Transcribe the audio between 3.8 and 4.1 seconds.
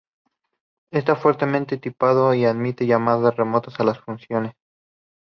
las